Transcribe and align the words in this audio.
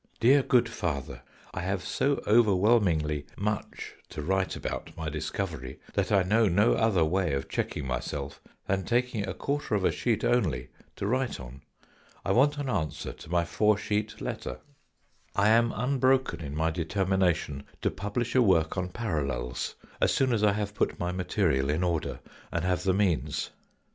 "DEAR 0.19 0.41
GOOD 0.41 0.67
FATHER, 0.67 1.21
"I 1.53 1.61
have 1.61 1.83
so 1.83 2.23
overwhelmingly 2.25 3.27
much 3.37 3.93
to 4.09 4.23
write 4.23 4.55
about 4.55 4.97
my 4.97 5.09
discovery 5.09 5.77
that 5.93 6.11
I 6.11 6.23
know 6.23 6.47
no 6.47 6.73
other 6.73 7.05
way 7.05 7.33
of 7.33 7.47
checking 7.47 7.85
myself 7.85 8.41
than 8.65 8.83
taking 8.83 9.27
a 9.27 9.35
quarter 9.35 9.75
of 9.75 9.85
a 9.85 9.91
sheet 9.91 10.23
only 10.23 10.69
to 10.95 11.05
write 11.05 11.39
on, 11.39 11.61
I 12.25 12.31
want 12.31 12.57
an 12.57 12.67
answer 12.67 13.13
to 13.13 13.29
my 13.29 13.45
four 13.45 13.77
sheet 13.77 14.19
letter, 14.19 14.57
44 14.57 14.57
THE 14.57 14.59
FOURTH 14.59 15.35
DIMENSION" 15.35 15.51
I 15.51 15.57
am 15.59 15.89
unbroken 15.91 16.41
in 16.41 16.55
my 16.55 16.71
determination 16.71 17.63
to 17.83 17.91
publish 17.91 18.33
a 18.33 18.41
work 18.41 18.77
on 18.79 18.89
Parallels, 18.89 19.75
as 20.01 20.11
soon 20.11 20.33
as 20.33 20.41
I 20.43 20.53
have 20.53 20.73
put 20.73 20.97
rny 20.97 21.15
material 21.15 21.69
in 21.69 21.83
order 21.83 22.21
and 22.51 22.63
have 22.65 22.85
the 22.85 22.93
means. 22.95 23.51